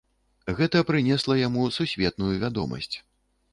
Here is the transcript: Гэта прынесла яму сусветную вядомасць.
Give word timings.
Гэта 0.59 0.81
прынесла 0.89 1.37
яму 1.41 1.67
сусветную 1.77 2.33
вядомасць. 2.47 2.93